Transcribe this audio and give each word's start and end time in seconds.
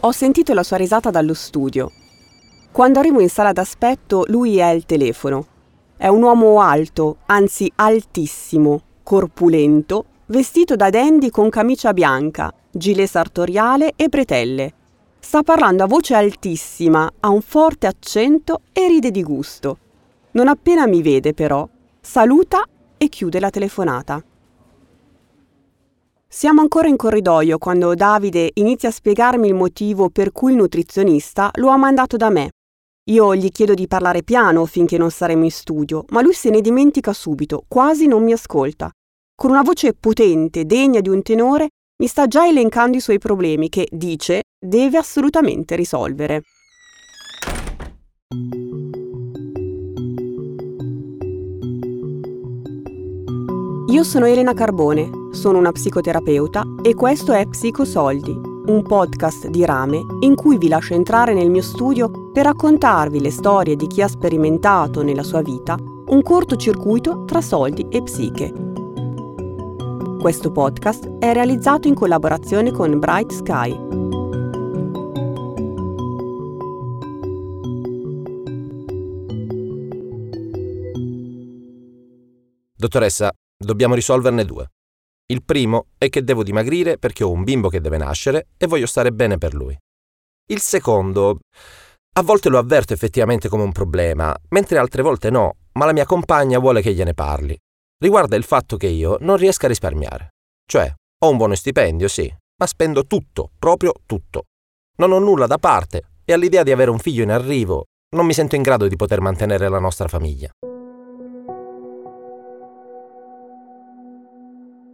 Ho 0.00 0.12
sentito 0.12 0.54
la 0.54 0.62
sua 0.62 0.76
risata 0.76 1.10
dallo 1.10 1.34
studio. 1.34 1.90
Quando 2.70 2.98
arrivo 2.98 3.20
in 3.20 3.28
sala 3.28 3.52
d'aspetto, 3.52 4.24
lui 4.28 4.58
è 4.58 4.62
al 4.62 4.84
telefono. 4.84 5.46
È 5.96 6.06
un 6.08 6.22
uomo 6.22 6.60
alto, 6.60 7.16
anzi 7.26 7.72
altissimo, 7.74 8.82
corpulento, 9.02 10.04
vestito 10.26 10.76
da 10.76 10.90
dandy 10.90 11.30
con 11.30 11.48
camicia 11.48 11.92
bianca, 11.92 12.52
gilet 12.70 13.08
sartoriale 13.08 13.94
e 13.96 14.08
bretelle. 14.08 14.72
Sta 15.18 15.42
parlando 15.42 15.82
a 15.82 15.86
voce 15.86 16.14
altissima, 16.14 17.10
ha 17.18 17.28
un 17.30 17.40
forte 17.40 17.86
accento 17.86 18.60
e 18.72 18.86
ride 18.86 19.10
di 19.10 19.22
gusto. 19.24 19.78
Non 20.32 20.46
appena 20.46 20.86
mi 20.86 21.02
vede, 21.02 21.34
però, 21.34 21.66
saluta 22.00 22.64
e 22.96 23.08
chiude 23.08 23.40
la 23.40 23.50
telefonata. 23.50 24.22
Siamo 26.28 26.60
ancora 26.60 26.88
in 26.88 26.96
corridoio 26.96 27.56
quando 27.58 27.94
Davide 27.94 28.50
inizia 28.54 28.88
a 28.88 28.92
spiegarmi 28.92 29.46
il 29.46 29.54
motivo 29.54 30.10
per 30.10 30.32
cui 30.32 30.52
il 30.52 30.58
nutrizionista 30.58 31.50
lo 31.54 31.68
ha 31.68 31.76
mandato 31.76 32.16
da 32.16 32.30
me. 32.30 32.50
Io 33.08 33.34
gli 33.36 33.48
chiedo 33.50 33.74
di 33.74 33.86
parlare 33.86 34.22
piano 34.22 34.66
finché 34.66 34.98
non 34.98 35.10
saremo 35.10 35.44
in 35.44 35.50
studio, 35.50 36.04
ma 36.08 36.20
lui 36.20 36.34
se 36.34 36.50
ne 36.50 36.60
dimentica 36.60 37.12
subito, 37.12 37.64
quasi 37.68 38.06
non 38.06 38.24
mi 38.24 38.32
ascolta. 38.32 38.90
Con 39.34 39.50
una 39.50 39.62
voce 39.62 39.94
potente, 39.94 40.66
degna 40.66 41.00
di 41.00 41.08
un 41.08 41.22
tenore, 41.22 41.68
mi 41.98 42.08
sta 42.08 42.26
già 42.26 42.46
elencando 42.46 42.96
i 42.96 43.00
suoi 43.00 43.18
problemi 43.18 43.68
che, 43.68 43.86
dice, 43.90 44.42
deve 44.58 44.98
assolutamente 44.98 45.76
risolvere. 45.76 46.42
Io 53.96 54.04
sono 54.04 54.26
Elena 54.26 54.52
Carbone, 54.52 55.30
sono 55.30 55.56
una 55.56 55.72
psicoterapeuta 55.72 56.62
e 56.82 56.94
questo 56.94 57.32
è 57.32 57.46
Psicosoldi, 57.46 58.38
un 58.66 58.82
podcast 58.82 59.46
di 59.46 59.64
rame 59.64 60.04
in 60.20 60.34
cui 60.34 60.58
vi 60.58 60.68
lascio 60.68 60.92
entrare 60.92 61.32
nel 61.32 61.48
mio 61.48 61.62
studio 61.62 62.30
per 62.30 62.44
raccontarvi 62.44 63.22
le 63.22 63.30
storie 63.30 63.74
di 63.74 63.86
chi 63.86 64.02
ha 64.02 64.06
sperimentato 64.06 65.02
nella 65.02 65.22
sua 65.22 65.40
vita 65.40 65.78
un 65.78 66.20
cortocircuito 66.20 67.24
tra 67.24 67.40
soldi 67.40 67.86
e 67.88 68.02
psiche. 68.02 68.52
Questo 70.20 70.52
podcast 70.52 71.16
è 71.18 71.32
realizzato 71.32 71.88
in 71.88 71.94
collaborazione 71.94 72.72
con 72.72 72.98
Bright 72.98 73.32
Sky. 73.32 73.78
Dottoressa, 82.76 83.32
Dobbiamo 83.56 83.94
risolverne 83.94 84.44
due. 84.44 84.70
Il 85.26 85.42
primo 85.42 85.86
è 85.98 86.08
che 86.08 86.22
devo 86.22 86.42
dimagrire 86.42 86.98
perché 86.98 87.24
ho 87.24 87.30
un 87.30 87.42
bimbo 87.42 87.68
che 87.68 87.80
deve 87.80 87.96
nascere 87.96 88.48
e 88.56 88.66
voglio 88.66 88.86
stare 88.86 89.12
bene 89.12 89.38
per 89.38 89.54
lui. 89.54 89.76
Il 90.48 90.60
secondo, 90.60 91.40
a 92.12 92.22
volte 92.22 92.48
lo 92.48 92.58
avverto 92.58 92.92
effettivamente 92.92 93.48
come 93.48 93.62
un 93.62 93.72
problema, 93.72 94.34
mentre 94.50 94.78
altre 94.78 95.02
volte 95.02 95.30
no, 95.30 95.56
ma 95.72 95.86
la 95.86 95.92
mia 95.92 96.04
compagna 96.04 96.58
vuole 96.58 96.82
che 96.82 96.94
gliene 96.94 97.14
parli. 97.14 97.58
Riguarda 97.98 98.36
il 98.36 98.44
fatto 98.44 98.76
che 98.76 98.86
io 98.86 99.16
non 99.20 99.36
riesco 99.36 99.64
a 99.64 99.68
risparmiare. 99.68 100.34
Cioè, 100.64 100.92
ho 101.24 101.30
un 101.30 101.36
buono 101.36 101.54
stipendio, 101.54 102.08
sì, 102.08 102.32
ma 102.58 102.66
spendo 102.66 103.06
tutto, 103.06 103.50
proprio 103.58 103.94
tutto. 104.04 104.44
Non 104.98 105.12
ho 105.12 105.18
nulla 105.18 105.46
da 105.46 105.58
parte 105.58 106.20
e 106.24 106.32
all'idea 106.32 106.62
di 106.62 106.70
avere 106.72 106.90
un 106.90 106.98
figlio 106.98 107.22
in 107.22 107.30
arrivo 107.30 107.86
non 108.14 108.24
mi 108.24 108.32
sento 108.32 108.54
in 108.54 108.62
grado 108.62 108.86
di 108.86 108.96
poter 108.96 109.20
mantenere 109.20 109.68
la 109.68 109.80
nostra 109.80 110.06
famiglia. 110.06 110.50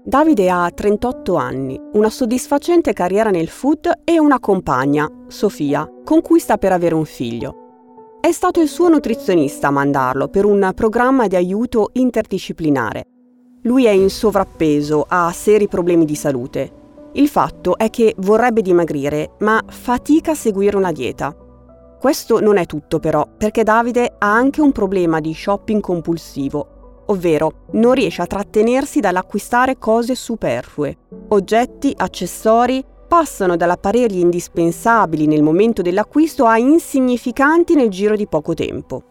Davide 0.05 0.51
ha 0.51 0.69
38 0.69 1.37
anni, 1.37 1.81
una 1.93 2.11
soddisfacente 2.11 2.93
carriera 2.93 3.31
nel 3.31 3.47
food 3.47 4.01
e 4.03 4.19
una 4.19 4.41
compagna, 4.41 5.09
Sofia, 5.29 5.89
con 6.03 6.21
cui 6.23 6.41
sta 6.41 6.59
per 6.59 6.73
avere 6.73 6.97
un 6.97 7.05
figlio. 7.05 8.19
È 8.21 8.33
stato 8.33 8.61
il 8.61 8.67
suo 8.67 8.89
nutrizionista 8.89 9.69
a 9.69 9.71
mandarlo 9.71 10.27
per 10.27 10.45
un 10.45 10.73
programma 10.75 11.29
di 11.29 11.37
aiuto 11.37 11.91
interdisciplinare. 11.93 13.05
Lui 13.63 13.85
è 13.85 13.91
in 13.91 14.11
sovrappeso, 14.11 15.07
ha 15.07 15.31
seri 15.31 15.69
problemi 15.69 16.05
di 16.05 16.17
salute. 16.17 16.73
Il 17.13 17.29
fatto 17.29 17.79
è 17.79 17.89
che 17.89 18.13
vorrebbe 18.19 18.61
dimagrire, 18.61 19.35
ma 19.39 19.63
fatica 19.69 20.33
a 20.33 20.35
seguire 20.35 20.77
una 20.77 20.91
dieta. 20.91 21.33
Questo 22.01 22.41
non 22.41 22.57
è 22.57 22.67
tutto 22.67 22.99
però, 22.99 23.25
perché 23.39 23.63
Davide 23.63 24.17
ha 24.19 24.35
anche 24.35 24.61
un 24.61 24.73
problema 24.73 25.21
di 25.21 25.33
shopping 25.33 25.81
compulsivo 25.81 26.81
ovvero 27.13 27.67
non 27.73 27.93
riesce 27.93 28.23
a 28.23 28.27
trattenersi 28.27 29.01
dall'acquistare 29.01 29.79
cose 29.79 30.15
superflue. 30.15 30.97
Oggetti, 31.29 31.95
accessori 31.97 32.85
passano 33.07 33.57
dall'apparirgli 33.57 34.19
indispensabili 34.19 35.27
nel 35.27 35.43
momento 35.43 35.83
dell'acquisto 35.83 36.47
a 36.47 36.59
insignificanti 36.59 37.75
nel 37.75 37.91
giro 37.91 38.17
di 38.17 38.27
poco 38.27 38.55
tempo. 38.55 39.03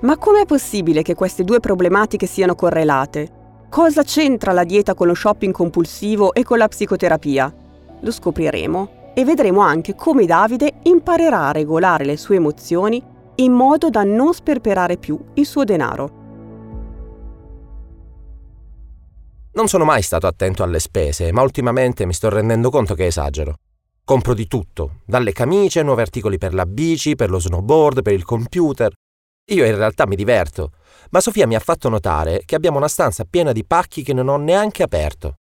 Ma 0.00 0.16
com'è 0.16 0.46
possibile 0.46 1.02
che 1.02 1.14
queste 1.14 1.44
due 1.44 1.60
problematiche 1.60 2.26
siano 2.26 2.54
correlate? 2.54 3.36
Cosa 3.68 4.02
c'entra 4.02 4.52
la 4.52 4.64
dieta 4.64 4.94
con 4.94 5.08
lo 5.08 5.14
shopping 5.14 5.52
compulsivo 5.52 6.32
e 6.32 6.42
con 6.42 6.56
la 6.56 6.68
psicoterapia? 6.68 7.54
Lo 8.00 8.10
scopriremo 8.10 9.12
e 9.12 9.24
vedremo 9.24 9.60
anche 9.60 9.94
come 9.94 10.24
Davide 10.24 10.74
imparerà 10.84 11.48
a 11.48 11.52
regolare 11.52 12.04
le 12.04 12.16
sue 12.16 12.36
emozioni 12.36 13.02
in 13.36 13.52
modo 13.52 13.90
da 13.90 14.04
non 14.04 14.32
sperperare 14.32 14.96
più 14.96 15.18
il 15.34 15.44
suo 15.44 15.64
denaro. 15.64 16.17
Non 19.58 19.66
sono 19.66 19.84
mai 19.84 20.02
stato 20.02 20.28
attento 20.28 20.62
alle 20.62 20.78
spese, 20.78 21.32
ma 21.32 21.42
ultimamente 21.42 22.06
mi 22.06 22.12
sto 22.12 22.28
rendendo 22.28 22.70
conto 22.70 22.94
che 22.94 23.06
esagero. 23.06 23.56
Compro 24.04 24.32
di 24.32 24.46
tutto, 24.46 25.00
dalle 25.04 25.32
camicie, 25.32 25.82
nuovi 25.82 26.00
articoli 26.00 26.38
per 26.38 26.54
la 26.54 26.64
bici, 26.64 27.16
per 27.16 27.28
lo 27.28 27.40
snowboard, 27.40 28.02
per 28.02 28.12
il 28.12 28.22
computer. 28.22 28.92
Io 29.50 29.64
in 29.64 29.74
realtà 29.74 30.06
mi 30.06 30.14
diverto, 30.14 30.70
ma 31.10 31.18
Sofia 31.18 31.48
mi 31.48 31.56
ha 31.56 31.58
fatto 31.58 31.88
notare 31.88 32.42
che 32.44 32.54
abbiamo 32.54 32.76
una 32.76 32.86
stanza 32.86 33.24
piena 33.24 33.50
di 33.50 33.64
pacchi 33.64 34.04
che 34.04 34.12
non 34.12 34.28
ho 34.28 34.36
neanche 34.36 34.84
aperto. 34.84 35.38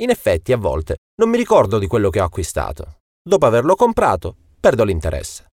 In 0.00 0.10
effetti, 0.10 0.50
a 0.50 0.56
volte, 0.56 0.96
non 1.20 1.30
mi 1.30 1.36
ricordo 1.36 1.78
di 1.78 1.86
quello 1.86 2.10
che 2.10 2.20
ho 2.20 2.24
acquistato. 2.24 3.02
Dopo 3.22 3.46
averlo 3.46 3.76
comprato, 3.76 4.34
perdo 4.58 4.82
l'interesse. 4.82 5.46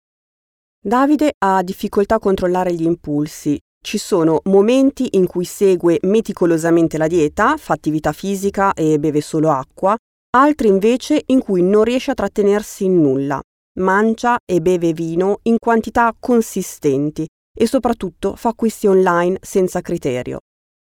Davide 0.79 1.33
ha 1.39 1.61
difficoltà 1.63 2.15
a 2.15 2.19
controllare 2.19 2.73
gli 2.73 2.83
impulsi 2.83 3.59
ci 3.85 3.99
sono 3.99 4.39
momenti 4.45 5.09
in 5.11 5.27
cui 5.27 5.45
segue 5.45 5.99
meticolosamente 6.01 6.97
la 6.97 7.05
dieta, 7.05 7.55
fa 7.55 7.73
attività 7.73 8.13
fisica 8.13 8.73
e 8.73 8.97
beve 8.97 9.21
solo 9.21 9.51
acqua, 9.51 9.95
altri 10.35 10.69
invece 10.69 11.21
in 11.27 11.39
cui 11.39 11.61
non 11.61 11.83
riesce 11.83 12.09
a 12.09 12.15
trattenersi 12.15 12.85
in 12.85 12.99
nulla, 12.99 13.39
mangia 13.79 14.39
e 14.43 14.59
beve 14.59 14.91
vino 14.91 15.37
in 15.43 15.57
quantità 15.59 16.15
consistenti 16.19 17.27
e 17.55 17.67
soprattutto 17.67 18.35
fa 18.35 18.49
acquisti 18.49 18.87
online 18.87 19.37
senza 19.39 19.81
criterio. 19.81 20.39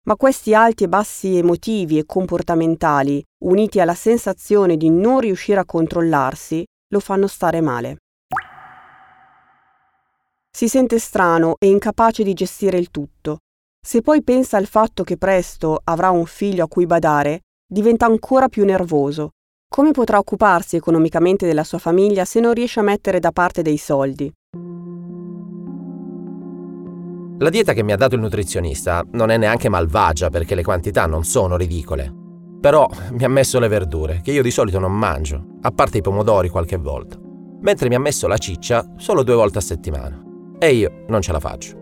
Ma 0.06 0.14
questi 0.14 0.54
alti 0.54 0.84
e 0.84 0.88
bassi 0.88 1.36
emotivi 1.36 1.98
e 1.98 2.06
comportamentali, 2.06 3.20
uniti 3.42 3.80
alla 3.80 3.94
sensazione 3.94 4.76
di 4.76 4.88
non 4.88 5.18
riuscire 5.18 5.58
a 5.58 5.64
controllarsi, 5.64 6.64
lo 6.92 7.00
fanno 7.00 7.26
stare 7.26 7.60
male. 7.60 7.96
Si 10.56 10.68
sente 10.68 11.00
strano 11.00 11.56
e 11.58 11.66
incapace 11.66 12.22
di 12.22 12.32
gestire 12.32 12.78
il 12.78 12.92
tutto. 12.92 13.38
Se 13.84 14.02
poi 14.02 14.22
pensa 14.22 14.56
al 14.56 14.66
fatto 14.66 15.02
che 15.02 15.16
presto 15.16 15.80
avrà 15.82 16.10
un 16.10 16.26
figlio 16.26 16.62
a 16.62 16.68
cui 16.68 16.86
badare, 16.86 17.40
diventa 17.66 18.06
ancora 18.06 18.46
più 18.46 18.64
nervoso. 18.64 19.30
Come 19.68 19.90
potrà 19.90 20.18
occuparsi 20.18 20.76
economicamente 20.76 21.44
della 21.44 21.64
sua 21.64 21.78
famiglia 21.78 22.24
se 22.24 22.38
non 22.38 22.54
riesce 22.54 22.78
a 22.78 22.84
mettere 22.84 23.18
da 23.18 23.32
parte 23.32 23.62
dei 23.62 23.76
soldi? 23.78 24.32
La 27.40 27.50
dieta 27.50 27.72
che 27.72 27.82
mi 27.82 27.90
ha 27.90 27.96
dato 27.96 28.14
il 28.14 28.20
nutrizionista 28.20 29.04
non 29.10 29.30
è 29.30 29.36
neanche 29.36 29.68
malvagia 29.68 30.30
perché 30.30 30.54
le 30.54 30.62
quantità 30.62 31.06
non 31.06 31.24
sono 31.24 31.56
ridicole. 31.56 32.14
Però 32.60 32.88
mi 33.10 33.24
ha 33.24 33.28
messo 33.28 33.58
le 33.58 33.66
verdure, 33.66 34.20
che 34.22 34.30
io 34.30 34.42
di 34.42 34.52
solito 34.52 34.78
non 34.78 34.92
mangio, 34.92 35.56
a 35.62 35.72
parte 35.72 35.98
i 35.98 36.00
pomodori 36.00 36.48
qualche 36.48 36.76
volta. 36.76 37.18
Mentre 37.62 37.88
mi 37.88 37.96
ha 37.96 38.00
messo 38.00 38.28
la 38.28 38.38
ciccia 38.38 38.88
solo 38.96 39.24
due 39.24 39.34
volte 39.34 39.58
a 39.58 39.62
settimana. 39.62 40.23
E 40.64 40.72
io 40.72 41.04
non 41.08 41.20
ce 41.20 41.30
la 41.30 41.40
faccio. 41.40 41.76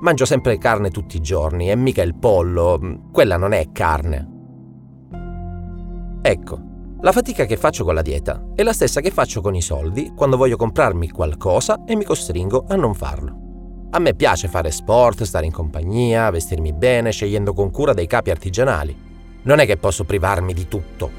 Mangio 0.00 0.24
sempre 0.24 0.56
carne 0.56 0.90
tutti 0.90 1.18
i 1.18 1.20
giorni 1.20 1.70
e 1.70 1.76
mica 1.76 2.00
il 2.00 2.14
pollo, 2.14 2.80
quella 3.12 3.36
non 3.36 3.52
è 3.52 3.72
carne. 3.72 4.30
Ecco, 6.22 6.60
la 7.02 7.12
fatica 7.12 7.44
che 7.44 7.58
faccio 7.58 7.84
con 7.84 7.92
la 7.92 8.00
dieta 8.00 8.52
è 8.54 8.62
la 8.62 8.72
stessa 8.72 9.02
che 9.02 9.10
faccio 9.10 9.42
con 9.42 9.54
i 9.54 9.60
soldi 9.60 10.12
quando 10.16 10.38
voglio 10.38 10.56
comprarmi 10.56 11.10
qualcosa 11.10 11.84
e 11.84 11.94
mi 11.94 12.04
costringo 12.04 12.64
a 12.66 12.74
non 12.74 12.94
farlo. 12.94 13.88
A 13.90 13.98
me 13.98 14.14
piace 14.14 14.48
fare 14.48 14.70
sport, 14.70 15.24
stare 15.24 15.44
in 15.44 15.52
compagnia, 15.52 16.30
vestirmi 16.30 16.72
bene, 16.72 17.10
scegliendo 17.10 17.52
con 17.52 17.70
cura 17.70 17.92
dei 17.92 18.06
capi 18.06 18.30
artigianali. 18.30 18.96
Non 19.42 19.58
è 19.58 19.66
che 19.66 19.76
posso 19.76 20.04
privarmi 20.04 20.54
di 20.54 20.66
tutto. 20.68 21.10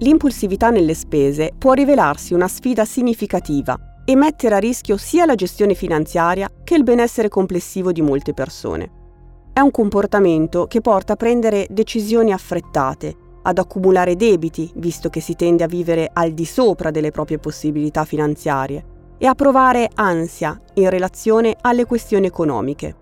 L'impulsività 0.00 0.68
nelle 0.68 0.92
spese 0.92 1.54
può 1.56 1.72
rivelarsi 1.72 2.34
una 2.34 2.46
sfida 2.46 2.84
significativa 2.84 3.87
e 4.08 4.16
mettere 4.16 4.54
a 4.54 4.58
rischio 4.58 4.96
sia 4.96 5.26
la 5.26 5.34
gestione 5.34 5.74
finanziaria 5.74 6.50
che 6.64 6.74
il 6.74 6.82
benessere 6.82 7.28
complessivo 7.28 7.92
di 7.92 8.00
molte 8.00 8.32
persone. 8.32 8.90
è 9.52 9.60
un 9.60 9.70
comportamento 9.70 10.66
che 10.66 10.80
porta 10.80 11.12
a 11.12 11.16
prendere 11.16 11.66
decisioni 11.68 12.32
affrettate, 12.32 13.14
ad 13.42 13.58
accumulare 13.58 14.16
debiti, 14.16 14.70
visto 14.76 15.10
che 15.10 15.20
si 15.20 15.34
tende 15.34 15.64
a 15.64 15.66
vivere 15.66 16.08
al 16.10 16.30
di 16.30 16.46
sopra 16.46 16.90
delle 16.90 17.10
proprie 17.10 17.38
possibilità 17.38 18.06
finanziarie, 18.06 18.84
e 19.18 19.26
a 19.26 19.34
provare 19.34 19.90
ansia 19.96 20.58
in 20.74 20.88
relazione 20.88 21.54
alle 21.60 21.84
questioni 21.84 22.26
economiche. 22.26 22.96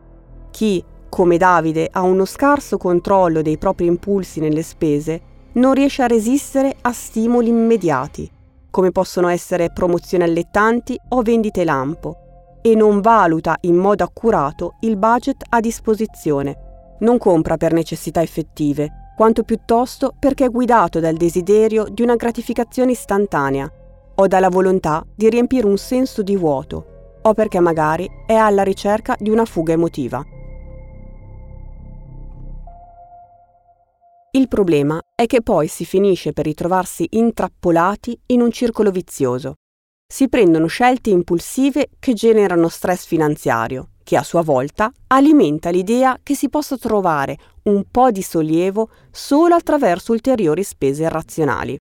Chi, 0.51 0.83
come 1.09 1.37
Davide, 1.37 1.89
ha 1.93 2.01
uno 2.01 2.25
scarso 2.25 2.79
controllo 2.79 3.43
dei 3.43 3.59
propri 3.59 3.87
impulsi 3.87 4.41
nelle 4.41 4.63
spese, 4.63 5.21
non 5.53 5.73
riesce 5.75 6.03
a 6.03 6.09
resistere 6.09 6.75
a 6.81 6.93
stimoli 6.93 7.49
immediati, 7.49 8.29
come 8.77 8.93
possono 8.93 9.29
essere 9.29 9.71
promozioni 9.71 10.25
allettanti 10.25 11.01
o 11.09 11.23
vendite 11.23 11.65
lampo, 11.65 12.59
e 12.61 12.75
non 12.75 13.01
valuta 13.01 13.57
in 13.63 13.75
modo 13.75 14.05
accurato 14.05 14.75
il 14.81 14.99
budget 14.99 15.45
a 15.49 15.61
disposizione. 15.61 16.97
Non 16.99 17.17
compra 17.17 17.57
per 17.57 17.73
necessità 17.73 18.21
effettive, 18.21 19.15
quanto 19.17 19.45
piuttosto 19.45 20.13
perché 20.19 20.45
è 20.45 20.51
guidato 20.51 21.01
dal 21.01 21.17
desiderio 21.17 21.87
di 21.91 22.03
una 22.03 22.17
gratificazione 22.17 22.93
istantanea 22.93 23.67
o 24.15 24.27
dalla 24.27 24.51
volontà 24.51 25.03
di 25.15 25.31
riempire 25.31 25.67
un 25.67 25.79
senso 25.79 26.23
di 26.23 26.37
vuoto 26.37 27.21
o 27.23 27.33
perché 27.33 27.61
magari 27.61 28.07
è 28.27 28.35
alla 28.35 28.63
ricerca 28.63 29.17
di 29.19 29.31
una 29.31 29.47
fuga 29.47 29.73
emotiva. 29.73 30.23
Il 34.37 34.49
problema 34.49 35.01
è 35.15 35.25
che 35.25 35.41
poi 35.41 35.67
si 35.67 35.87
finisce 35.87 36.35
per 36.35 36.45
ritrovarsi 36.45 37.07
intrappolati 37.13 38.21
in 38.27 38.43
un 38.43 38.51
circolo 38.51 38.91
vizioso 38.91 39.55
si 40.09 40.29
prendono 40.29 40.67
scelte 40.67 41.11
impulsive 41.11 41.89
che 41.99 42.13
generano 42.13 42.69
stress 42.69 43.07
finanziario, 43.07 43.91
che 44.05 44.17
a 44.17 44.23
sua 44.23 44.43
volta 44.43 44.93
alimenta 45.09 45.71
l'idea 45.71 46.19
che 46.23 46.37
si 46.37 46.49
possa 46.49 46.77
trovare 46.77 47.37
un 47.65 47.85
po' 47.91 48.13
di 48.13 48.23
sollievo 48.23 48.89
solo 49.11 49.57
attraverso 49.57 50.13
ulteriori 50.13 50.63
spese 50.63 51.03
irrazionali. 51.03 51.77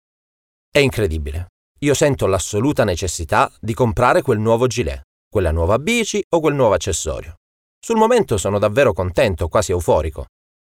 È 0.71 0.81
incredibile. 0.81 1.47
Io 1.79 1.95
sento 1.95 2.27
l'assoluta 2.27 2.85
necessità 2.85 3.51
di 3.59 3.73
comprare 3.73 4.21
quel 4.21 4.39
nuovo 4.39 4.67
gilet, 4.67 5.01
quella 5.31 5.51
nuova 5.51 5.79
bici 5.79 6.21
o 6.29 6.41
quel 6.41 6.55
nuovo 6.55 6.75
accessorio. 6.75 7.37
Sul 7.83 7.97
momento 7.97 8.37
sono 8.37 8.59
davvero 8.59 8.93
contento, 8.93 9.49
quasi 9.49 9.71
euforico. 9.71 10.27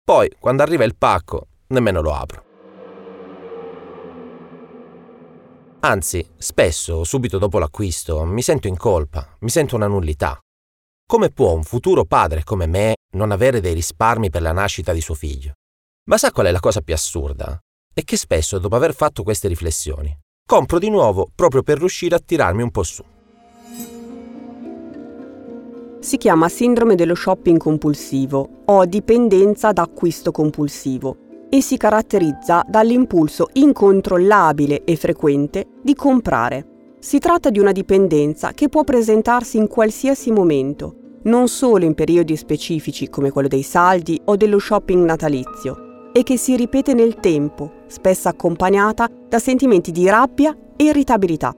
Poi, 0.02 0.28
quando 0.40 0.62
arriva 0.62 0.82
il 0.82 0.96
pacco, 0.96 1.46
nemmeno 1.68 2.00
lo 2.00 2.12
apro. 2.12 2.44
Anzi, 5.80 6.28
spesso, 6.36 7.04
subito 7.04 7.38
dopo 7.38 7.60
l'acquisto, 7.60 8.24
mi 8.24 8.42
sento 8.42 8.66
in 8.66 8.76
colpa, 8.76 9.36
mi 9.40 9.50
sento 9.50 9.76
una 9.76 9.86
nullità. 9.86 10.36
Come 11.08 11.30
può 11.30 11.52
un 11.52 11.62
futuro 11.62 12.04
padre 12.04 12.42
come 12.42 12.66
me 12.66 12.96
non 13.12 13.30
avere 13.30 13.60
dei 13.60 13.72
risparmi 13.72 14.28
per 14.28 14.42
la 14.42 14.50
nascita 14.50 14.92
di 14.92 15.00
suo 15.00 15.14
figlio? 15.14 15.52
Ma 16.08 16.18
sa 16.18 16.32
qual 16.32 16.46
è 16.46 16.50
la 16.50 16.58
cosa 16.58 16.80
più 16.80 16.92
assurda? 16.92 17.56
È 17.94 18.02
che 18.02 18.16
spesso, 18.16 18.58
dopo 18.58 18.74
aver 18.74 18.94
fatto 18.94 19.22
queste 19.22 19.46
riflessioni, 19.46 20.12
compro 20.44 20.80
di 20.80 20.90
nuovo 20.90 21.28
proprio 21.32 21.62
per 21.62 21.78
riuscire 21.78 22.16
a 22.16 22.22
tirarmi 22.24 22.62
un 22.62 22.70
po' 22.72 22.82
su. 22.82 23.04
Si 26.00 26.16
chiama 26.16 26.48
sindrome 26.48 26.96
dello 26.96 27.14
shopping 27.14 27.58
compulsivo 27.58 28.62
o 28.64 28.84
dipendenza 28.86 29.72
da 29.72 29.82
acquisto 29.82 30.32
compulsivo 30.32 31.25
e 31.48 31.62
si 31.62 31.76
caratterizza 31.76 32.64
dall'impulso 32.66 33.48
incontrollabile 33.54 34.84
e 34.84 34.96
frequente 34.96 35.66
di 35.82 35.94
comprare. 35.94 36.66
Si 36.98 37.18
tratta 37.18 37.50
di 37.50 37.58
una 37.58 37.72
dipendenza 37.72 38.52
che 38.52 38.68
può 38.68 38.82
presentarsi 38.82 39.56
in 39.58 39.68
qualsiasi 39.68 40.32
momento, 40.32 41.20
non 41.24 41.48
solo 41.48 41.84
in 41.84 41.94
periodi 41.94 42.36
specifici 42.36 43.08
come 43.08 43.30
quello 43.30 43.48
dei 43.48 43.62
saldi 43.62 44.20
o 44.24 44.36
dello 44.36 44.58
shopping 44.58 45.04
natalizio, 45.04 46.10
e 46.12 46.22
che 46.22 46.36
si 46.36 46.56
ripete 46.56 46.94
nel 46.94 47.16
tempo, 47.16 47.72
spesso 47.86 48.28
accompagnata 48.28 49.08
da 49.28 49.38
sentimenti 49.38 49.92
di 49.92 50.08
rabbia 50.08 50.56
e 50.76 50.84
irritabilità. 50.84 51.54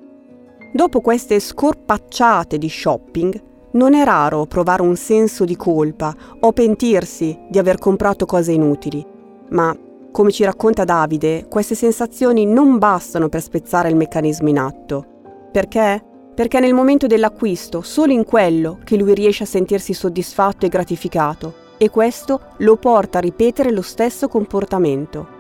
Dopo 0.73 1.01
queste 1.01 1.41
scorpacciate 1.41 2.59
di 2.59 2.69
shopping, 2.69 3.43
non 3.73 3.95
è 3.95 4.05
raro 4.05 4.47
provare 4.47 4.83
un 4.83 4.97
senso 4.97 5.45
di 5.45 5.57
colpa 5.57 6.15
o 6.41 6.53
pentirsi 6.53 7.39
di 7.49 7.59
aver 7.59 7.79
comprato 7.79 8.27
cose 8.27 8.53
inutili, 8.53 9.05
ma, 9.51 9.77
come 10.11 10.33
ci 10.33 10.45
racconta 10.45 10.85
Davide, 10.85 11.47
queste 11.49 11.75
sensazioni 11.75 12.45
non 12.47 12.79
bastano 12.79 13.29
per 13.29 13.43
spezzare 13.43 13.89
il 13.89 13.97
meccanismo 13.97 14.49
in 14.49 14.59
atto. 14.59 15.05
Perché? 15.53 16.03
Perché 16.35 16.61
nel 16.61 16.75
momento 16.75 17.07
dell'acquisto, 17.07 17.83
solo 17.83 18.13
in 18.13 18.25
quello, 18.25 18.79
che 18.85 18.97
lui 18.97 19.15
riesce 19.15 19.43
a 19.43 19.47
sentirsi 19.47 19.93
soddisfatto 19.93 20.67
e 20.67 20.69
gratificato, 20.69 21.67
e 21.79 21.91
questo 21.91 22.41
lo 22.59 22.77
porta 22.77 23.19
a 23.19 23.21
ripetere 23.21 23.71
lo 23.71 23.83
stesso 23.83 24.29
comportamento. 24.29 25.37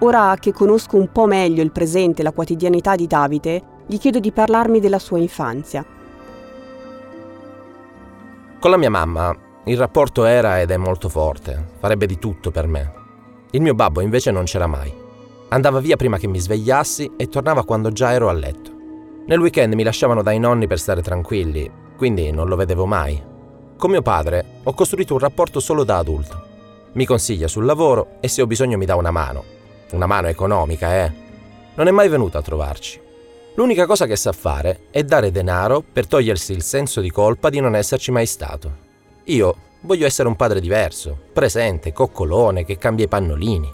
Ora 0.00 0.36
che 0.38 0.52
conosco 0.52 0.96
un 0.96 1.10
po' 1.10 1.26
meglio 1.26 1.62
il 1.62 1.72
presente 1.72 2.20
e 2.20 2.24
la 2.24 2.32
quotidianità 2.32 2.94
di 2.94 3.06
Davide, 3.06 3.62
gli 3.86 3.98
chiedo 3.98 4.20
di 4.20 4.30
parlarmi 4.30 4.80
della 4.80 4.98
sua 4.98 5.18
infanzia. 5.18 5.84
Con 8.60 8.70
la 8.70 8.76
mia 8.76 8.90
mamma 8.90 9.46
il 9.68 9.76
rapporto 9.76 10.24
era 10.24 10.60
ed 10.62 10.70
è 10.70 10.78
molto 10.78 11.10
forte, 11.10 11.72
farebbe 11.78 12.06
di 12.06 12.18
tutto 12.18 12.50
per 12.50 12.66
me. 12.66 12.92
Il 13.50 13.60
mio 13.60 13.74
babbo 13.74 14.00
invece 14.00 14.30
non 14.30 14.44
c'era 14.44 14.66
mai. 14.66 14.90
Andava 15.50 15.78
via 15.80 15.96
prima 15.96 16.16
che 16.16 16.26
mi 16.26 16.38
svegliassi 16.38 17.12
e 17.16 17.28
tornava 17.28 17.64
quando 17.64 17.92
già 17.92 18.12
ero 18.12 18.30
a 18.30 18.32
letto. 18.32 18.72
Nel 19.26 19.38
weekend 19.38 19.74
mi 19.74 19.82
lasciavano 19.82 20.22
dai 20.22 20.38
nonni 20.38 20.66
per 20.66 20.78
stare 20.78 21.02
tranquilli, 21.02 21.70
quindi 21.98 22.30
non 22.30 22.48
lo 22.48 22.56
vedevo 22.56 22.86
mai. 22.86 23.22
Con 23.76 23.90
mio 23.90 24.00
padre 24.00 24.60
ho 24.62 24.72
costruito 24.72 25.12
un 25.12 25.20
rapporto 25.20 25.60
solo 25.60 25.84
da 25.84 25.98
adulto. 25.98 26.46
Mi 26.92 27.04
consiglia 27.04 27.46
sul 27.46 27.66
lavoro 27.66 28.16
e 28.20 28.28
se 28.28 28.40
ho 28.40 28.46
bisogno 28.46 28.78
mi 28.78 28.86
dà 28.86 28.96
una 28.96 29.10
mano. 29.10 29.44
Una 29.92 30.06
mano 30.06 30.28
economica, 30.28 31.04
eh. 31.04 31.12
Non 31.74 31.88
è 31.88 31.90
mai 31.90 32.08
venuto 32.08 32.38
a 32.38 32.42
trovarci. 32.42 32.98
L'unica 33.54 33.84
cosa 33.84 34.06
che 34.06 34.16
sa 34.16 34.32
fare 34.32 34.86
è 34.90 35.02
dare 35.02 35.30
denaro 35.30 35.82
per 35.92 36.06
togliersi 36.06 36.52
il 36.52 36.62
senso 36.62 37.02
di 37.02 37.10
colpa 37.10 37.50
di 37.50 37.60
non 37.60 37.76
esserci 37.76 38.10
mai 38.10 38.24
stato. 38.24 38.86
Io 39.28 39.56
voglio 39.82 40.06
essere 40.06 40.26
un 40.26 40.36
padre 40.36 40.58
diverso, 40.58 41.14
presente, 41.34 41.92
coccolone, 41.92 42.64
che 42.64 42.78
cambia 42.78 43.04
i 43.04 43.08
pannolini. 43.08 43.70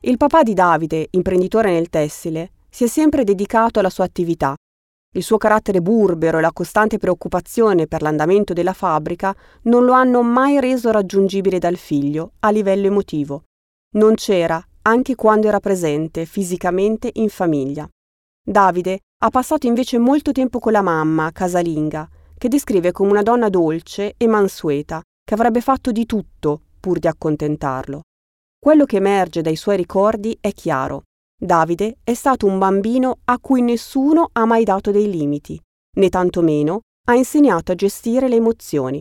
Il 0.00 0.16
papà 0.16 0.44
di 0.44 0.54
Davide, 0.54 1.08
imprenditore 1.10 1.72
nel 1.72 1.88
tessile, 1.88 2.52
si 2.70 2.84
è 2.84 2.86
sempre 2.86 3.24
dedicato 3.24 3.80
alla 3.80 3.90
sua 3.90 4.04
attività. 4.04 4.54
Il 5.16 5.24
suo 5.24 5.36
carattere 5.36 5.80
burbero 5.80 6.38
e 6.38 6.42
la 6.42 6.52
costante 6.52 6.98
preoccupazione 6.98 7.88
per 7.88 8.02
l'andamento 8.02 8.52
della 8.52 8.72
fabbrica 8.72 9.34
non 9.62 9.84
lo 9.84 9.94
hanno 9.94 10.22
mai 10.22 10.60
reso 10.60 10.92
raggiungibile 10.92 11.58
dal 11.58 11.76
figlio 11.76 12.34
a 12.38 12.50
livello 12.50 12.86
emotivo. 12.86 13.42
Non 13.96 14.14
c'era 14.14 14.64
anche 14.82 15.16
quando 15.16 15.48
era 15.48 15.58
presente 15.58 16.24
fisicamente 16.24 17.10
in 17.14 17.28
famiglia. 17.28 17.88
Davide 18.48 19.00
ha 19.24 19.28
passato 19.28 19.66
invece 19.66 19.98
molto 19.98 20.32
tempo 20.32 20.58
con 20.58 20.72
la 20.72 20.80
mamma, 20.80 21.30
casalinga, 21.32 22.08
che 22.38 22.48
descrive 22.48 22.92
come 22.92 23.10
una 23.10 23.20
donna 23.20 23.50
dolce 23.50 24.14
e 24.16 24.26
mansueta, 24.26 25.02
che 25.22 25.34
avrebbe 25.34 25.60
fatto 25.60 25.92
di 25.92 26.06
tutto 26.06 26.62
pur 26.80 26.98
di 26.98 27.08
accontentarlo. 27.08 28.04
Quello 28.58 28.86
che 28.86 28.96
emerge 28.96 29.42
dai 29.42 29.54
suoi 29.54 29.76
ricordi 29.76 30.34
è 30.40 30.52
chiaro. 30.52 31.02
Davide 31.38 31.98
è 32.02 32.14
stato 32.14 32.46
un 32.46 32.58
bambino 32.58 33.18
a 33.24 33.38
cui 33.38 33.60
nessuno 33.60 34.30
ha 34.32 34.46
mai 34.46 34.64
dato 34.64 34.90
dei 34.90 35.10
limiti, 35.10 35.60
né 35.98 36.08
tantomeno 36.08 36.80
ha 37.08 37.14
insegnato 37.14 37.72
a 37.72 37.74
gestire 37.74 38.28
le 38.28 38.36
emozioni. 38.36 38.98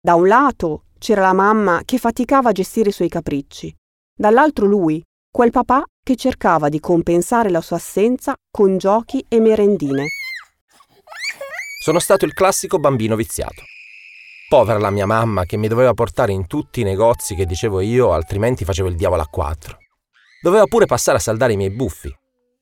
Da 0.00 0.16
un 0.16 0.26
lato 0.26 0.86
c'era 0.98 1.20
la 1.20 1.32
mamma 1.32 1.82
che 1.84 1.96
faticava 1.96 2.48
a 2.48 2.52
gestire 2.52 2.88
i 2.88 2.92
suoi 2.92 3.08
capricci, 3.08 3.72
dall'altro 4.12 4.66
lui, 4.66 5.00
quel 5.30 5.50
papà 5.50 5.82
che 6.02 6.16
cercava 6.16 6.68
di 6.68 6.80
compensare 6.80 7.50
la 7.50 7.60
sua 7.60 7.76
assenza 7.76 8.34
con 8.50 8.78
giochi 8.78 9.24
e 9.28 9.40
merendine. 9.40 10.06
Sono 11.82 11.98
stato 11.98 12.24
il 12.24 12.34
classico 12.34 12.78
bambino 12.78 13.16
viziato. 13.16 13.62
Povera 14.48 14.78
la 14.78 14.90
mia 14.90 15.06
mamma 15.06 15.44
che 15.44 15.56
mi 15.56 15.68
doveva 15.68 15.94
portare 15.94 16.32
in 16.32 16.46
tutti 16.46 16.80
i 16.80 16.84
negozi 16.84 17.36
che 17.36 17.46
dicevo 17.46 17.80
io, 17.80 18.12
altrimenti 18.12 18.64
facevo 18.64 18.88
il 18.88 18.96
diavolo 18.96 19.22
a 19.22 19.28
quattro. 19.28 19.78
Doveva 20.42 20.64
pure 20.64 20.86
passare 20.86 21.18
a 21.18 21.20
saldare 21.20 21.52
i 21.52 21.56
miei 21.56 21.70
buffi. 21.70 22.12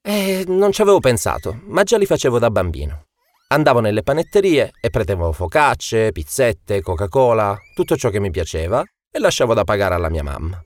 E 0.02 0.44
non 0.46 0.70
ci 0.70 0.82
avevo 0.82 1.00
pensato, 1.00 1.60
ma 1.64 1.82
già 1.84 1.96
li 1.96 2.06
facevo 2.06 2.38
da 2.38 2.50
bambino. 2.50 3.06
Andavo 3.48 3.80
nelle 3.80 4.02
panetterie 4.02 4.72
e 4.80 4.90
prendevo 4.90 5.32
focacce, 5.32 6.12
pizzette, 6.12 6.82
Coca-Cola, 6.82 7.56
tutto 7.74 7.96
ciò 7.96 8.10
che 8.10 8.20
mi 8.20 8.30
piaceva 8.30 8.84
e 9.10 9.18
lasciavo 9.18 9.54
da 9.54 9.64
pagare 9.64 9.94
alla 9.94 10.10
mia 10.10 10.22
mamma. 10.22 10.62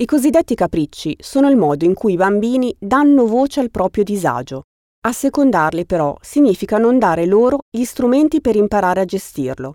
I 0.00 0.04
cosiddetti 0.04 0.54
capricci 0.54 1.16
sono 1.18 1.50
il 1.50 1.56
modo 1.56 1.84
in 1.84 1.92
cui 1.92 2.12
i 2.12 2.16
bambini 2.16 2.72
danno 2.78 3.26
voce 3.26 3.58
al 3.58 3.72
proprio 3.72 4.04
disagio. 4.04 4.62
Assecondarli 5.04 5.86
però 5.86 6.16
significa 6.20 6.78
non 6.78 7.00
dare 7.00 7.26
loro 7.26 7.62
gli 7.68 7.82
strumenti 7.82 8.40
per 8.40 8.54
imparare 8.54 9.00
a 9.00 9.04
gestirlo. 9.04 9.74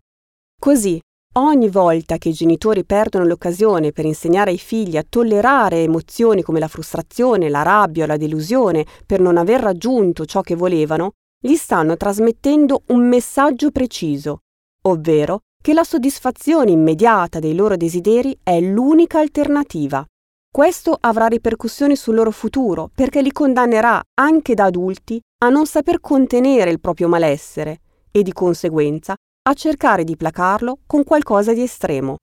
Così, 0.58 0.98
ogni 1.40 1.68
volta 1.68 2.18
che 2.18 2.30
i 2.30 2.34
genitori 2.34 2.86
perdono 2.86 3.26
l'occasione 3.26 3.92
per 3.92 4.06
insegnare 4.06 4.52
ai 4.52 4.58
figli 4.58 4.96
a 4.96 5.04
tollerare 5.08 5.84
emozioni 5.84 6.42
come 6.42 6.60
la 6.60 6.70
frustrazione, 6.70 7.50
la 7.50 7.64
rabbia 7.64 8.06
o 8.06 8.08
la 8.08 8.16
delusione 8.16 8.86
per 9.06 9.20
non 9.20 9.36
aver 9.36 9.60
raggiunto 9.60 10.24
ciò 10.24 10.40
che 10.40 10.56
volevano, 10.56 11.12
gli 11.38 11.56
stanno 11.56 11.98
trasmettendo 11.98 12.84
un 12.88 13.06
messaggio 13.10 13.72
preciso, 13.72 14.44
ovvero 14.84 15.42
che 15.62 15.74
la 15.74 15.84
soddisfazione 15.84 16.72
immediata 16.72 17.40
dei 17.40 17.56
loro 17.56 17.76
desideri 17.76 18.40
è 18.42 18.62
l'unica 18.62 19.20
alternativa. 19.20 20.06
Questo 20.54 20.96
avrà 21.00 21.26
ripercussioni 21.26 21.96
sul 21.96 22.14
loro 22.14 22.30
futuro 22.30 22.92
perché 22.94 23.24
li 23.24 23.32
condannerà 23.32 24.00
anche 24.14 24.54
da 24.54 24.66
adulti 24.66 25.20
a 25.44 25.50
non 25.50 25.66
saper 25.66 26.00
contenere 26.00 26.70
il 26.70 26.80
proprio 26.80 27.08
malessere 27.08 27.80
e 28.12 28.22
di 28.22 28.32
conseguenza 28.32 29.16
a 29.50 29.54
cercare 29.56 30.04
di 30.04 30.16
placarlo 30.16 30.78
con 30.86 31.04
qualcosa 31.04 31.54
di 31.54 31.64
estremo. 31.64 32.18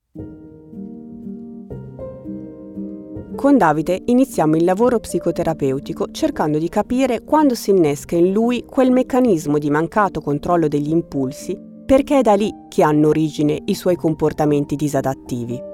Con 3.35 3.57
Davide 3.57 4.01
iniziamo 4.05 4.55
il 4.55 4.63
lavoro 4.63 5.01
psicoterapeutico 5.01 6.13
cercando 6.13 6.59
di 6.59 6.69
capire 6.69 7.25
quando 7.25 7.57
si 7.57 7.71
innesca 7.71 8.15
in 8.15 8.31
lui 8.31 8.65
quel 8.65 8.93
meccanismo 8.93 9.59
di 9.59 9.71
mancato 9.71 10.21
controllo 10.21 10.69
degli 10.69 10.91
impulsi, 10.91 11.59
perché 11.85 12.21
è 12.21 12.23
da 12.23 12.35
lì 12.35 12.53
che 12.69 12.85
hanno 12.85 13.09
origine 13.09 13.61
i 13.65 13.75
suoi 13.75 13.97
comportamenti 13.97 14.77
disadattivi. 14.77 15.70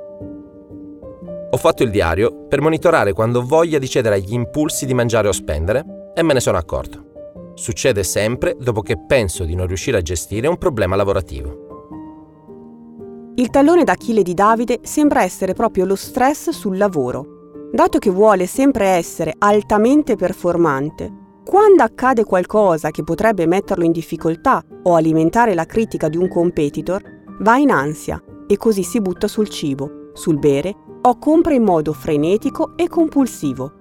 Ho 1.57 1.59
fatto 1.59 1.83
il 1.83 1.91
diario 1.91 2.45
per 2.49 2.61
monitorare 2.61 3.15
quando 3.15 3.39
ho 3.39 3.47
voglia 3.47 3.79
di 3.79 3.89
cedere 3.89 4.17
agli 4.17 4.35
impulsi 4.35 4.85
di 4.85 4.93
mangiare 4.93 5.29
o 5.29 5.33
spendere 5.33 6.13
e 6.15 6.23
me 6.23 6.35
ne 6.35 6.41
sono 6.41 6.59
accorto. 6.59 7.53
Succede 7.55 8.03
sempre 8.03 8.55
dopo 8.61 8.83
che 8.83 8.99
penso 9.07 9.45
di 9.45 9.55
non 9.55 9.67
riuscire 9.67 9.97
a 9.97 10.03
gestire 10.03 10.49
un 10.49 10.59
problema 10.59 10.97
lavorativo. 10.97 13.33
Il 13.37 13.49
tallone 13.49 13.85
d'Achille 13.85 14.23
di 14.23 14.35
Davide 14.35 14.81
sembra 14.83 15.23
essere 15.23 15.55
proprio 15.55 15.87
lo 15.87 15.95
stress 15.95 16.51
sul 16.51 16.77
lavoro 16.77 17.71
Dato 17.73 17.99
che 17.99 18.11
vuole 18.11 18.45
sempre 18.45 18.89
essere 18.89 19.35
altamente 19.39 20.15
performante, 20.15 21.11
quando 21.43 21.83
accade 21.83 22.25
qualcosa 22.25 22.91
che 22.91 23.03
potrebbe 23.03 23.47
metterlo 23.47 23.85
in 23.85 23.93
difficoltà 23.93 24.63
o 24.83 24.95
alimentare 24.95 25.55
la 25.55 25.65
critica 25.65 26.11
di 26.11 26.19
un 26.19 26.29
competitor, 26.29 27.03
va 27.41 27.57
in 27.57 27.71
ansia 27.71 28.23
e 28.47 28.59
così 28.59 28.83
si 28.83 29.01
butta 29.01 29.27
sul 29.27 29.49
cibo, 29.49 30.05
sul 30.17 30.39
bere 30.39 30.75
o 31.03 31.19
compra 31.19 31.55
in 31.55 31.63
modo 31.63 31.93
frenetico 31.93 32.77
e 32.77 32.89
compulsivo. 32.89 33.73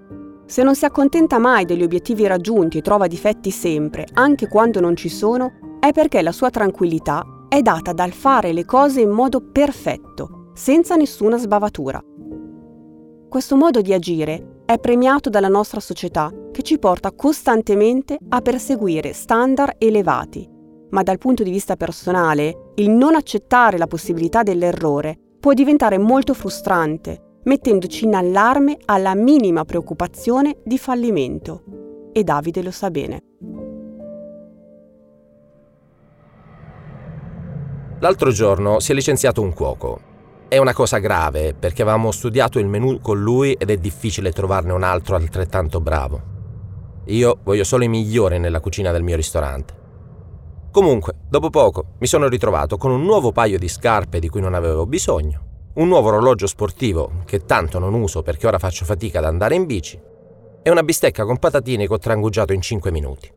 Se 0.45 0.61
non 0.61 0.75
si 0.75 0.85
accontenta 0.85 1.39
mai 1.39 1.65
degli 1.65 1.81
obiettivi 1.81 2.27
raggiunti 2.27 2.77
e 2.77 2.81
trova 2.81 3.07
difetti 3.07 3.49
sempre, 3.49 4.05
anche 4.13 4.47
quando 4.47 4.79
non 4.79 4.95
ci 4.95 5.09
sono, 5.09 5.77
è 5.79 5.91
perché 5.91 6.21
la 6.21 6.31
sua 6.31 6.51
tranquillità 6.51 7.23
è 7.49 7.61
data 7.61 7.93
dal 7.93 8.11
fare 8.11 8.53
le 8.53 8.65
cose 8.65 9.01
in 9.01 9.09
modo 9.09 9.41
perfetto, 9.41 10.51
senza 10.53 10.95
nessuna 10.95 11.37
sbavatura. 11.37 11.99
Questo 13.27 13.55
modo 13.55 13.81
di 13.81 13.91
agire 13.93 14.61
è 14.65 14.77
premiato 14.77 15.29
dalla 15.29 15.47
nostra 15.47 15.79
società 15.79 16.31
che 16.51 16.61
ci 16.61 16.77
porta 16.77 17.11
costantemente 17.11 18.17
a 18.29 18.41
perseguire 18.41 19.13
standard 19.13 19.75
elevati, 19.77 20.47
ma 20.91 21.01
dal 21.01 21.17
punto 21.17 21.43
di 21.43 21.51
vista 21.51 21.75
personale 21.75 22.71
il 22.75 22.91
non 22.91 23.15
accettare 23.15 23.77
la 23.77 23.87
possibilità 23.87 24.43
dell'errore 24.43 25.19
può 25.45 25.53
diventare 25.53 25.99
molto 25.99 26.33
frustrante, 26.33 27.41
mettendoci 27.43 28.05
in 28.05 28.15
allarme 28.15 28.79
alla 28.85 29.13
minima 29.13 29.63
preoccupazione 29.63 30.57
di 30.63 30.79
fallimento. 30.79 32.09
E 32.11 32.23
Davide 32.23 32.63
lo 32.63 32.71
sa 32.71 32.89
bene. 32.89 33.19
L'altro 37.99 38.31
giorno 38.31 38.79
si 38.79 38.91
è 38.91 38.95
licenziato 38.95 39.43
un 39.43 39.53
cuoco 39.53 39.99
è 40.47 40.57
una 40.57 40.73
cosa 40.73 40.97
grave 40.97 41.53
perché 41.53 41.83
avevamo 41.83 42.09
studiato 42.09 42.57
il 42.57 42.65
menù 42.65 42.99
con 42.99 43.21
lui 43.21 43.53
ed 43.53 43.69
è 43.69 43.77
difficile 43.77 44.31
trovarne 44.31 44.73
un 44.73 44.81
altro 44.81 45.15
altrettanto 45.15 45.79
bravo. 45.79 46.21
Io 47.05 47.37
voglio 47.43 47.63
solo 47.63 47.83
i 47.83 47.87
migliori 47.87 48.39
nella 48.39 48.59
cucina 48.59 48.91
del 48.91 49.03
mio 49.03 49.15
ristorante. 49.15 49.84
Comunque, 50.75 51.19
dopo 51.29 51.49
poco 51.49 51.93
mi 51.99 52.05
sono 52.05 52.27
ritrovato 52.27 52.75
con 52.75 52.91
un 52.91 53.01
nuovo 53.01 53.31
paio 53.31 53.57
di 53.57 53.69
scarpe 53.69 54.19
di 54.19 54.27
cui 54.27 54.41
non 54.41 54.53
avevo 54.53 54.85
bisogno, 54.85 55.69
un 55.75 55.87
nuovo 55.87 56.09
orologio 56.09 56.47
sportivo 56.47 57.23
che 57.23 57.45
tanto 57.45 57.79
non 57.79 57.93
uso 57.93 58.21
perché 58.21 58.45
ora 58.45 58.59
faccio 58.59 58.83
fatica 58.83 59.19
ad 59.19 59.23
andare 59.23 59.55
in 59.55 59.65
bici, 59.65 59.97
e 60.61 60.69
una 60.69 60.83
bistecca 60.83 61.23
con 61.23 61.37
patatine 61.37 61.87
che 61.87 61.93
ho 61.93 61.97
trangugiato 61.97 62.51
in 62.51 62.59
5 62.59 62.91
minuti. 62.91 63.31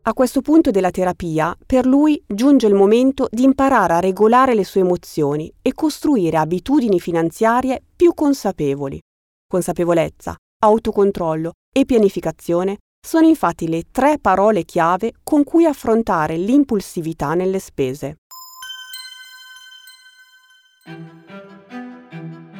A 0.00 0.14
questo 0.14 0.40
punto 0.40 0.70
della 0.70 0.90
terapia, 0.90 1.54
per 1.66 1.84
lui 1.84 2.24
giunge 2.26 2.66
il 2.66 2.74
momento 2.74 3.28
di 3.30 3.42
imparare 3.42 3.92
a 3.92 4.00
regolare 4.00 4.54
le 4.54 4.64
sue 4.64 4.80
emozioni 4.80 5.52
e 5.60 5.74
costruire 5.74 6.38
abitudini 6.38 7.00
finanziarie 7.00 7.82
più 7.94 8.14
consapevoli. 8.14 8.98
Consapevolezza, 9.46 10.34
autocontrollo 10.64 11.52
e 11.70 11.84
pianificazione 11.84 12.78
sono 13.00 13.26
infatti 13.26 13.68
le 13.68 13.84
tre 13.90 14.18
parole 14.18 14.64
chiave 14.64 15.14
con 15.22 15.44
cui 15.44 15.64
affrontare 15.64 16.36
l'impulsività 16.36 17.34
nelle 17.34 17.58
spese. 17.58 18.18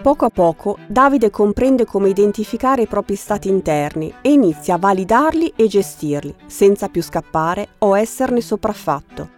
Poco 0.01 0.25
a 0.25 0.31
poco 0.31 0.79
Davide 0.87 1.29
comprende 1.29 1.85
come 1.85 2.09
identificare 2.09 2.83
i 2.83 2.87
propri 2.87 3.17
stati 3.17 3.49
interni 3.49 4.15
e 4.23 4.31
inizia 4.31 4.75
a 4.75 4.79
validarli 4.79 5.53
e 5.57 5.67
gestirli, 5.67 6.35
senza 6.47 6.89
più 6.89 7.03
scappare 7.03 7.71
o 7.79 7.99
esserne 7.99 8.41
sopraffatto. 8.41 9.29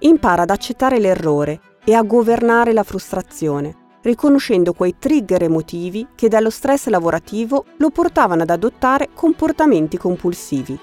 Impara 0.00 0.42
ad 0.42 0.50
accettare 0.50 0.98
l'errore 0.98 1.60
e 1.84 1.94
a 1.94 2.02
governare 2.02 2.72
la 2.72 2.82
frustrazione, 2.82 3.79
riconoscendo 4.02 4.72
quei 4.72 4.96
trigger 4.98 5.42
emotivi 5.42 6.08
che 6.14 6.28
dallo 6.28 6.50
stress 6.50 6.88
lavorativo 6.88 7.64
lo 7.76 7.90
portavano 7.90 8.42
ad 8.42 8.50
adottare 8.50 9.10
comportamenti 9.14 9.96
compulsivi. 9.96 10.78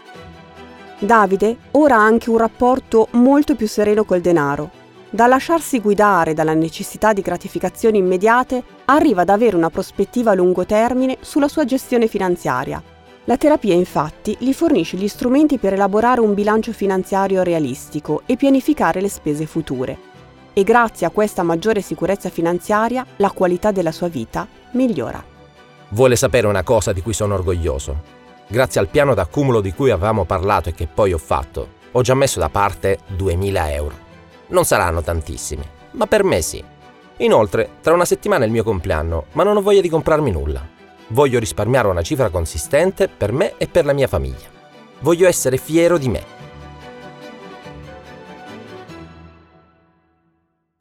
Davide 0.99 1.57
ora 1.71 1.95
ha 1.95 2.03
anche 2.03 2.29
un 2.29 2.37
rapporto 2.37 3.07
molto 3.11 3.55
più 3.55 3.67
sereno 3.67 4.03
col 4.03 4.21
denaro 4.21 4.85
da 5.09 5.25
lasciarsi 5.25 5.79
guidare 5.79 6.33
dalla 6.33 6.53
necessità 6.53 7.13
di 7.13 7.21
gratificazioni 7.21 7.97
immediate, 7.97 8.61
arriva 8.85 9.21
ad 9.21 9.29
avere 9.29 9.55
una 9.55 9.69
prospettiva 9.69 10.31
a 10.31 10.33
lungo 10.33 10.65
termine 10.65 11.17
sulla 11.21 11.47
sua 11.47 11.63
gestione 11.63 12.07
finanziaria. 12.07 12.83
La 13.23 13.37
terapia 13.37 13.73
infatti 13.73 14.35
gli 14.37 14.53
fornisce 14.53 14.97
gli 14.97 15.07
strumenti 15.07 15.57
per 15.57 15.73
elaborare 15.73 16.19
un 16.19 16.33
bilancio 16.33 16.73
finanziario 16.73 17.41
realistico 17.41 18.23
e 18.25 18.35
pianificare 18.35 18.99
le 18.99 19.09
spese 19.09 19.45
future. 19.45 20.06
E 20.57 20.63
grazie 20.63 21.05
a 21.05 21.11
questa 21.11 21.43
maggiore 21.43 21.81
sicurezza 21.81 22.31
finanziaria 22.31 23.05
la 23.17 23.29
qualità 23.29 23.71
della 23.71 23.91
sua 23.91 24.07
vita 24.07 24.47
migliora. 24.71 25.23
Vuole 25.89 26.15
sapere 26.15 26.47
una 26.47 26.63
cosa 26.63 26.93
di 26.93 27.03
cui 27.03 27.13
sono 27.13 27.35
orgoglioso? 27.35 28.01
Grazie 28.47 28.81
al 28.81 28.87
piano 28.87 29.13
d'accumulo 29.13 29.61
di 29.61 29.71
cui 29.71 29.91
avevamo 29.91 30.25
parlato 30.25 30.69
e 30.69 30.73
che 30.73 30.87
poi 30.87 31.13
ho 31.13 31.19
fatto, 31.19 31.73
ho 31.91 32.01
già 32.01 32.15
messo 32.15 32.39
da 32.39 32.49
parte 32.49 33.01
2000 33.05 33.71
euro. 33.71 33.95
Non 34.47 34.65
saranno 34.65 35.03
tantissimi, 35.03 35.63
ma 35.91 36.07
per 36.07 36.23
me 36.23 36.41
sì. 36.41 36.63
Inoltre, 37.17 37.73
tra 37.83 37.93
una 37.93 38.05
settimana 38.05 38.41
è 38.43 38.47
il 38.47 38.51
mio 38.51 38.63
compleanno, 38.63 39.25
ma 39.33 39.43
non 39.43 39.57
ho 39.57 39.61
voglia 39.61 39.81
di 39.81 39.89
comprarmi 39.89 40.31
nulla. 40.31 40.67
Voglio 41.09 41.37
risparmiare 41.37 41.87
una 41.87 42.01
cifra 42.01 42.29
consistente 42.29 43.07
per 43.07 43.31
me 43.31 43.57
e 43.57 43.67
per 43.67 43.85
la 43.85 43.93
mia 43.93 44.07
famiglia. 44.07 44.49
Voglio 45.01 45.27
essere 45.27 45.57
fiero 45.57 45.99
di 45.99 46.09
me. 46.09 46.25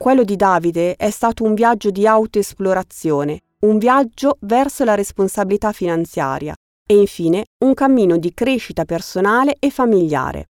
Quello 0.07 0.23
di 0.23 0.37
Davide 0.37 0.95
è 0.95 1.11
stato 1.11 1.43
un 1.43 1.55
viaggio 1.55 1.91
di 1.91 2.07
autoesplorazione, 2.07 3.41
un 3.63 3.77
viaggio 3.77 4.37
verso 4.43 4.85
la 4.85 4.95
responsabilità 4.95 5.73
finanziaria 5.73 6.55
e 6.89 6.97
infine 6.97 7.47
un 7.65 7.75
cammino 7.75 8.17
di 8.17 8.33
crescita 8.33 8.85
personale 8.85 9.57
e 9.59 9.69
familiare. 9.69 10.51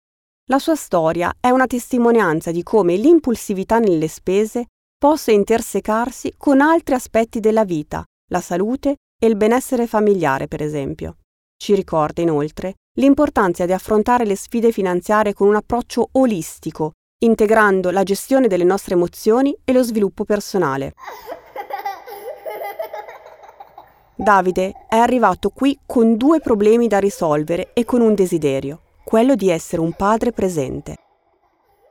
La 0.50 0.58
sua 0.58 0.74
storia 0.74 1.32
è 1.40 1.52
una 1.52 1.68
testimonianza 1.68 2.50
di 2.50 2.64
come 2.64 2.96
l'impulsività 2.96 3.78
nelle 3.78 4.08
spese 4.08 4.70
possa 4.98 5.30
intersecarsi 5.30 6.34
con 6.36 6.60
altri 6.60 6.96
aspetti 6.96 7.40
della 7.40 7.64
vita, 7.64 8.04
la 8.32 8.42
salute 8.42 8.96
e 9.22 9.28
il 9.28 9.36
benessere 9.36 9.86
familiare, 9.86 10.48
per 10.48 10.64
esempio. 10.64 11.18
Ci 11.56 11.76
ricorda 11.76 12.24
inoltre 12.24 12.78
l'importanza 12.98 13.68
di 13.68 13.72
affrontare 13.72 14.26
le 14.26 14.36
sfide 14.36 14.72
finanziarie 14.72 15.36
con 15.36 15.48
un 15.48 15.58
approccio 15.58 16.10
olistico, 16.14 16.94
integrando 17.24 17.90
la 17.90 18.04
gestione 18.04 18.48
delle 18.48 18.64
nostre 18.64 18.96
emozioni 18.96 19.56
e 19.64 19.74
lo 19.74 19.84
sviluppo 19.84 20.26
personale. 20.26 20.94
Davide 24.16 24.86
è 24.88 24.96
arrivato 24.96 25.50
qui 25.50 25.78
con 25.86 26.18
due 26.18 26.40
problemi 26.40 26.88
da 26.88 27.00
risolvere 27.00 27.72
e 27.74 27.84
con 27.84 28.02
un 28.02 28.14
desiderio 28.14 28.82
quello 29.04 29.36
di 29.36 29.50
essere 29.50 29.82
un 29.82 29.94
padre 29.94 30.32
presente. 30.32 30.98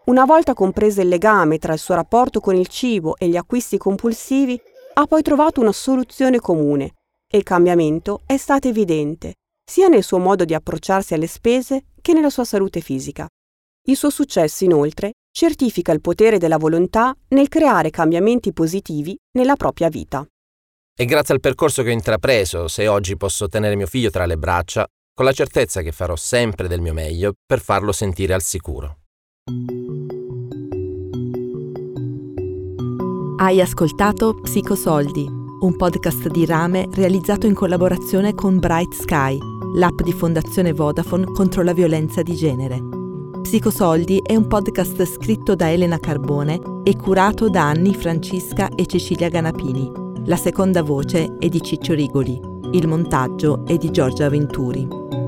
Una 0.06 0.24
volta 0.24 0.54
compreso 0.54 1.00
il 1.00 1.08
legame 1.08 1.58
tra 1.58 1.72
il 1.72 1.78
suo 1.78 1.94
rapporto 1.94 2.40
con 2.40 2.56
il 2.56 2.66
cibo 2.66 3.16
e 3.16 3.28
gli 3.28 3.36
acquisti 3.36 3.78
compulsivi, 3.78 4.60
ha 4.94 5.06
poi 5.06 5.22
trovato 5.22 5.60
una 5.60 5.72
soluzione 5.72 6.40
comune 6.40 6.94
e 7.30 7.38
il 7.38 7.44
cambiamento 7.44 8.22
è 8.26 8.36
stato 8.36 8.66
evidente, 8.66 9.34
sia 9.64 9.88
nel 9.88 10.02
suo 10.02 10.18
modo 10.18 10.44
di 10.44 10.54
approcciarsi 10.54 11.14
alle 11.14 11.28
spese 11.28 11.84
che 12.00 12.12
nella 12.12 12.30
sua 12.30 12.44
salute 12.44 12.80
fisica. 12.80 13.28
Il 13.84 13.96
suo 13.96 14.10
successo, 14.10 14.64
inoltre, 14.64 15.12
certifica 15.32 15.92
il 15.92 16.00
potere 16.00 16.38
della 16.38 16.58
volontà 16.58 17.14
nel 17.28 17.48
creare 17.48 17.90
cambiamenti 17.90 18.52
positivi 18.52 19.16
nella 19.32 19.56
propria 19.56 19.88
vita. 19.88 20.24
È 20.94 21.04
grazie 21.06 21.34
al 21.34 21.40
percorso 21.40 21.82
che 21.82 21.88
ho 21.88 21.92
intrapreso 21.92 22.68
se 22.68 22.86
oggi 22.86 23.16
posso 23.16 23.48
tenere 23.48 23.74
mio 23.74 23.86
figlio 23.86 24.10
tra 24.10 24.26
le 24.26 24.36
braccia 24.36 24.86
con 25.14 25.24
la 25.24 25.32
certezza 25.32 25.80
che 25.80 25.90
farò 25.90 26.16
sempre 26.16 26.68
del 26.68 26.80
mio 26.80 26.92
meglio 26.92 27.32
per 27.44 27.60
farlo 27.60 27.92
sentire 27.92 28.34
al 28.34 28.42
sicuro. 28.42 28.98
Hai 33.38 33.60
ascoltato 33.60 34.40
Psicosoldi, 34.40 35.26
un 35.60 35.76
podcast 35.76 36.28
di 36.28 36.46
Rame 36.46 36.86
realizzato 36.92 37.46
in 37.46 37.54
collaborazione 37.54 38.34
con 38.34 38.58
Bright 38.58 38.92
Sky, 38.92 39.36
l'app 39.76 40.00
di 40.02 40.12
Fondazione 40.12 40.72
Vodafone 40.72 41.24
contro 41.24 41.62
la 41.62 41.72
violenza 41.72 42.22
di 42.22 42.36
genere. 42.36 43.01
Psicosoldi 43.42 44.22
è 44.24 44.36
un 44.36 44.46
podcast 44.46 45.04
scritto 45.04 45.54
da 45.56 45.70
Elena 45.70 45.98
Carbone 45.98 46.60
e 46.84 46.96
curato 46.96 47.50
da 47.50 47.68
Anni 47.68 47.92
Francisca 47.92 48.68
e 48.74 48.86
Cecilia 48.86 49.28
Ganapini. 49.28 49.90
La 50.26 50.36
seconda 50.36 50.82
voce 50.82 51.36
è 51.38 51.48
di 51.48 51.60
Ciccio 51.60 51.92
Rigoli. 51.92 52.40
Il 52.70 52.86
montaggio 52.86 53.66
è 53.66 53.76
di 53.76 53.90
Giorgia 53.90 54.28
Venturi. 54.30 55.21